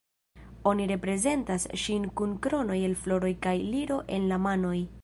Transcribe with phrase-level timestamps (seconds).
[0.71, 4.77] Oni reprezentas ŝin kun kronoj el floroj kaj liro en la manoj.